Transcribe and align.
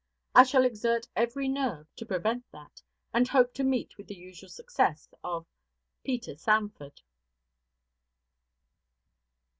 I 0.33 0.41
shall 0.41 0.65
exert 0.65 1.07
every 1.15 1.47
nerve 1.47 1.85
to 1.97 2.07
prevent 2.07 2.51
that, 2.51 2.81
and 3.13 3.27
hope 3.27 3.53
to 3.53 3.63
meet 3.63 3.97
with 3.99 4.07
the 4.07 4.15
usual 4.15 4.49
success 4.49 5.13
of 5.23 5.45
PETER 6.03 6.37
SANFORD. 6.37 7.01